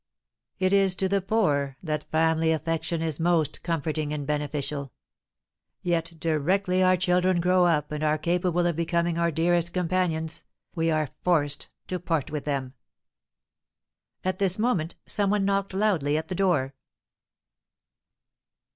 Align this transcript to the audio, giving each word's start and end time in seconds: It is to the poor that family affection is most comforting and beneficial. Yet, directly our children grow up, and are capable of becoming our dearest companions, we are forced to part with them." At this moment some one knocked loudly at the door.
It 0.57 0.73
is 0.73 0.95
to 0.95 1.07
the 1.07 1.21
poor 1.21 1.77
that 1.83 2.09
family 2.09 2.51
affection 2.51 3.03
is 3.03 3.19
most 3.19 3.61
comforting 3.61 4.11
and 4.11 4.25
beneficial. 4.25 4.93
Yet, 5.83 6.13
directly 6.17 6.81
our 6.81 6.97
children 6.97 7.39
grow 7.39 7.67
up, 7.67 7.91
and 7.91 8.03
are 8.03 8.17
capable 8.17 8.65
of 8.65 8.75
becoming 8.75 9.19
our 9.19 9.29
dearest 9.29 9.73
companions, 9.73 10.43
we 10.73 10.89
are 10.89 11.09
forced 11.23 11.69
to 11.87 11.99
part 11.99 12.31
with 12.31 12.45
them." 12.45 12.73
At 14.25 14.39
this 14.39 14.57
moment 14.57 14.95
some 15.05 15.29
one 15.29 15.45
knocked 15.45 15.71
loudly 15.71 16.17
at 16.17 16.29
the 16.29 16.33
door. 16.33 16.73